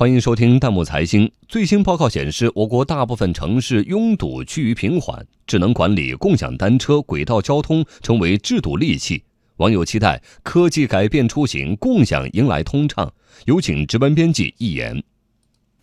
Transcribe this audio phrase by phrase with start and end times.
[0.00, 1.30] 欢迎收听弹幕财经。
[1.46, 9.22] 最新报告显示，我国大部分城市拥堵趋于平缓，智能管理共享单车、轨道交通成为治堵利器。
[9.58, 13.12] 网友期待科技改变出行，共享迎来通畅。
[13.44, 15.04] 有请值班编辑一言。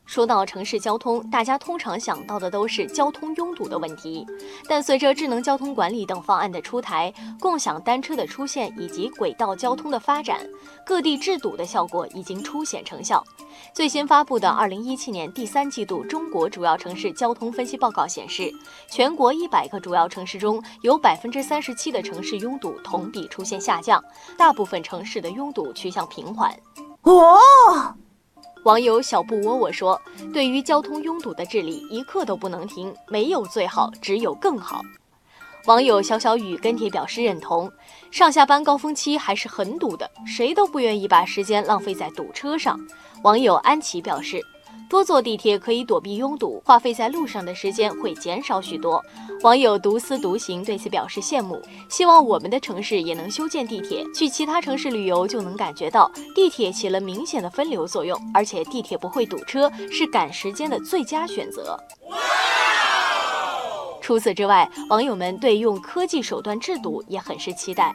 [0.08, 4.26] 说到城市交通，大家通常想到的都是交通拥堵的问题。
[4.68, 10.40] 但随着智能交通管理等方案的出台，共享单车的出现以及轨道交通的发展，
[10.86, 13.24] 各地治堵的效果已经初显成效。
[13.74, 18.50] 最新发布的二零一七年第三季度中国主要城市交通分析报告显示，
[18.90, 24.02] 全国一百个主要城市中有百分之三十七的城市拥堵同比出现下降，
[24.38, 26.58] 大部分城市的拥堵趋向平缓。
[27.02, 27.38] 哦。
[28.64, 30.00] 网友小布窝窝说
[30.34, 34.82] ：“对于交通拥堵的治理，一刻都不能停，没有最好，只有更好。”
[35.68, 37.72] 网友小小雨跟帖表示认同
[38.12, 42.80] ：“上下班高峰期还是很堵的，谁都不愿意把时间浪费在堵车上。”
[43.24, 44.42] 网友安琪表示。
[44.90, 49.04] 多坐地铁可以躲避拥堵，花费在路上的时间会减少许多。
[49.42, 54.06] 网友独思独行对此表示羡慕，希望我们的城市也能修建地铁。
[54.16, 61.78] 去其他城市旅游就能感觉到地铁起了明显的分流作用，而且地铁不会堵车，是赶时间的最佳选择。
[64.02, 67.94] 除此之外，网友们对用科技手段治堵也很是期待。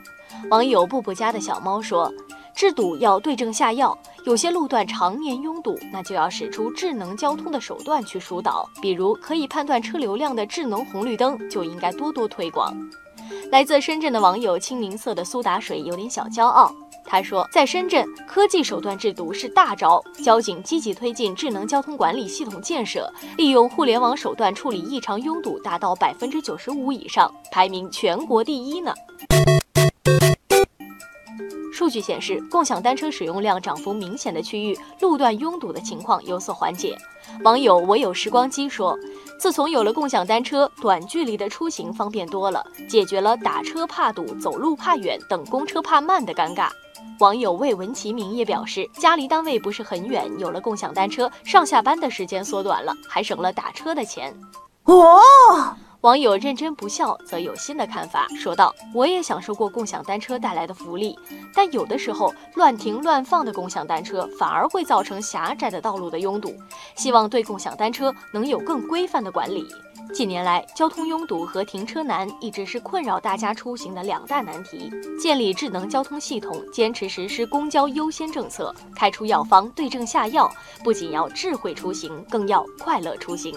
[0.51, 2.13] 网友布布家的小猫说。
[2.55, 12.75] 治堵要对症下药，有些路段常年拥堵，那就要使出智能交通的手段去疏导，比如可以判断车流量的智能红绿灯就应该多多推广。
[13.51, 16.73] 来自深圳的网友清明色的苏打水有点小骄傲，
[17.05, 28.95] 他说，在深圳科技手段治堵是大招，交警积极推进智能交通管理系统建设，利用互联网手段处理异常拥堵达到百分之九十五以上，排名全国第一呢。
[31.83, 36.97] 数据显示，共享单车使用量涨幅明显的区域，路段拥堵的情况有所缓解。
[37.43, 38.97] 网友我有时光机说，
[39.37, 46.69] 自从有了共享单车，短距离的出行方便多了，解决了打车怕堵、走路怕远、等公车怕慢的尴尬。
[47.19, 54.33] 网友未闻其名也表示，家离单位不是很远，有了共享单车，上下班的时间缩短了，还省了打车的钱。
[54.85, 55.21] 哦。
[56.03, 61.17] 网友认真不笑则有新的看法，说道：“我也享受过共享单车带来的福利，
[61.55, 66.53] 但有的时候乱停乱放的共享单车反而会造成狭窄的道路的拥堵。
[66.97, 69.65] 希望对共享单车能有更规范的管理。”
[70.13, 74.91] 近年来，交通拥堵和停车难一直是困扰大家出行的两大难题。
[75.21, 80.53] 建立智能交通系统，坚持实施公交优先政策，开出药方，对症下药，
[80.83, 83.57] 不仅要智慧出行，更要快乐出行。